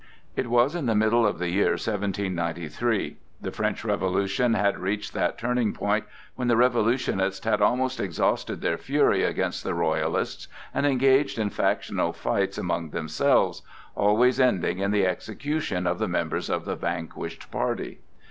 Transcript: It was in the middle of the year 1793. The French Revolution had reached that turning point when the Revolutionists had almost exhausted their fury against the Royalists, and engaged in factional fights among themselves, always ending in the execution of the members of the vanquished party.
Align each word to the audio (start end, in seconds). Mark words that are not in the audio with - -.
It 0.35 0.47
was 0.49 0.73
in 0.73 0.87
the 0.87 0.95
middle 0.95 1.27
of 1.27 1.37
the 1.37 1.49
year 1.51 1.73
1793. 1.73 3.17
The 3.39 3.51
French 3.51 3.85
Revolution 3.85 4.55
had 4.55 4.79
reached 4.79 5.13
that 5.13 5.37
turning 5.37 5.73
point 5.73 6.05
when 6.35 6.47
the 6.47 6.57
Revolutionists 6.57 7.45
had 7.45 7.61
almost 7.61 7.99
exhausted 7.99 8.61
their 8.61 8.79
fury 8.79 9.21
against 9.23 9.63
the 9.63 9.75
Royalists, 9.75 10.47
and 10.73 10.87
engaged 10.87 11.37
in 11.37 11.51
factional 11.51 12.13
fights 12.13 12.57
among 12.57 12.89
themselves, 12.89 13.61
always 13.93 14.39
ending 14.39 14.79
in 14.79 14.89
the 14.89 15.05
execution 15.05 15.85
of 15.85 15.99
the 15.99 16.07
members 16.07 16.49
of 16.49 16.65
the 16.65 16.75
vanquished 16.75 17.51
party. 17.51 17.99